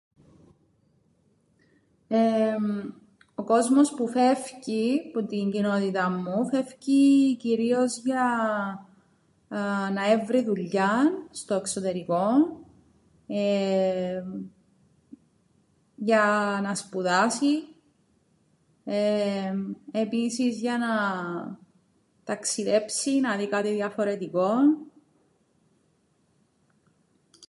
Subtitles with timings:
[3.35, 8.29] Ο κόσμος που φεύκει που την κοινότηταν μου φεύκει κυρίως για
[9.93, 12.65] να έβρει δουλειάν στο εξωτερικόν,
[15.95, 17.53] για να σπουδάσει,
[18.83, 20.93] εεεμ επίσης για να
[22.23, 24.77] ταξιδέψει να δει κάτι διαφορετικόν.